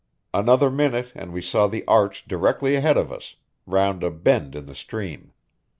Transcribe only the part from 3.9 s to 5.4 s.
a bend in the stream.